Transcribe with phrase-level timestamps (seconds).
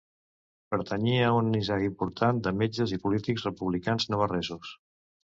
[0.73, 4.73] Pertanyia a una nissaga important de metges i polítics republicans navarresos.